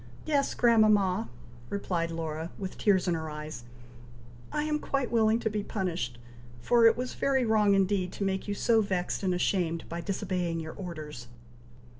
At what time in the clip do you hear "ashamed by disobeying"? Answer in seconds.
9.31-10.59